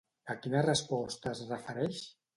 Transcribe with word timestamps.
A 0.33 0.35
quina 0.45 0.63
resposta 0.67 1.35
es 1.37 1.45
refereix? 1.53 2.01